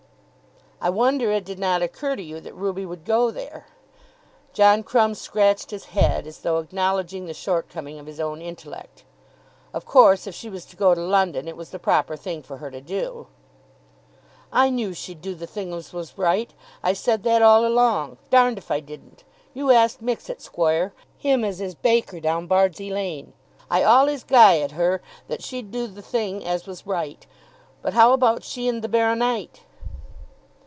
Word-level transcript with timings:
"I 0.83 0.89
wonder 0.89 1.29
it 1.29 1.45
did 1.45 1.59
not 1.59 1.83
occur 1.83 2.15
to 2.15 2.23
you 2.23 2.39
that 2.39 2.55
Ruby 2.55 2.87
would 2.87 3.05
go 3.05 3.29
there." 3.29 3.67
John 4.51 4.81
Crumb 4.81 5.13
scratched 5.13 5.69
his 5.69 5.85
head, 5.85 6.25
as 6.25 6.39
though 6.39 6.57
acknowledging 6.57 7.27
the 7.27 7.35
shortcoming 7.35 7.99
of 7.99 8.07
his 8.07 8.19
own 8.19 8.41
intellect. 8.41 9.03
"Of 9.75 9.85
course 9.85 10.25
if 10.25 10.33
she 10.33 10.49
was 10.49 10.65
to 10.65 10.75
go 10.75 10.95
to 10.95 11.01
London 11.01 11.47
it 11.47 11.55
was 11.55 11.69
the 11.69 11.77
proper 11.77 12.15
thing 12.15 12.41
for 12.41 12.57
her 12.57 12.71
to 12.71 12.81
do." 12.81 13.27
"I 14.51 14.71
knew 14.71 14.91
she'd 14.91 15.21
do 15.21 15.35
the 15.35 15.45
thing 15.45 15.71
as 15.71 15.93
was 15.93 16.17
right. 16.17 16.51
I 16.81 16.93
said 16.93 17.21
that 17.25 17.43
all 17.43 17.63
along. 17.63 18.17
Darned 18.31 18.57
if 18.57 18.71
I 18.71 18.79
didn't. 18.79 19.23
You 19.53 19.69
ask 19.69 19.99
Mixet, 19.99 20.41
squoire, 20.41 20.93
him 21.15 21.43
as 21.45 21.61
is 21.61 21.75
baker 21.75 22.19
down 22.19 22.47
Bardsey 22.47 22.89
Lane. 22.89 23.33
I 23.69 23.81
allays 23.81 24.23
guv' 24.23 24.63
it 24.65 24.71
her 24.71 25.03
that 25.27 25.43
she'd 25.43 25.69
do 25.69 25.85
the 25.85 26.01
thing 26.01 26.43
as 26.43 26.65
was 26.65 26.87
right. 26.87 27.27
But 27.83 27.93
how 27.93 28.13
about 28.13 28.43
she 28.43 28.67
and 28.67 28.81
the 28.81 28.89
Baro 28.89 29.13
nite?" 29.13 29.61